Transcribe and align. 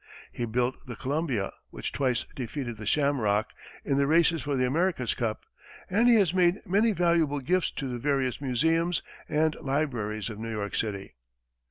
He 0.31 0.45
built 0.45 0.87
the 0.87 0.95
"Columbia," 0.95 1.51
which 1.69 1.91
twice 1.91 2.25
defeated 2.35 2.77
the 2.77 2.87
"Shamrock" 2.87 3.51
in 3.85 3.97
the 3.97 4.07
races 4.07 4.41
for 4.41 4.55
the 4.55 4.65
America's 4.65 5.13
cup, 5.13 5.41
and 5.91 6.07
he 6.09 6.15
has 6.15 6.33
made 6.33 6.57
many 6.65 6.91
valuable 6.91 7.39
gifts 7.39 7.69
to 7.73 7.87
the 7.87 7.99
various 7.99 8.41
museums 8.41 9.03
and 9.29 9.53
libraries 9.61 10.31
of 10.31 10.39
New 10.39 10.49
York 10.49 10.73
City. 10.73 11.13